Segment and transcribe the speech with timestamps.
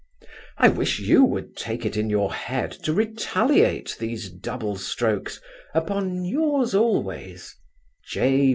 [0.57, 5.39] I wish you would take it in your head to retaliate these double strokes
[5.75, 7.55] upon Yours always,
[8.07, 8.49] J.